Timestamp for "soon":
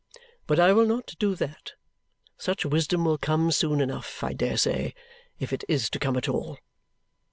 3.51-3.79